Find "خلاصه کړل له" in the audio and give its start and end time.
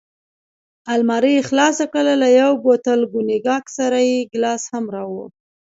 1.49-2.29